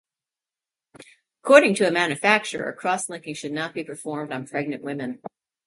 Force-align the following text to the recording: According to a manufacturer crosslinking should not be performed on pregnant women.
According 1.43 1.75
to 1.75 1.87
a 1.87 1.91
manufacturer 1.91 2.75
crosslinking 2.75 3.37
should 3.37 3.51
not 3.51 3.75
be 3.75 3.83
performed 3.83 4.31
on 4.33 4.47
pregnant 4.47 4.81
women. 4.81 5.21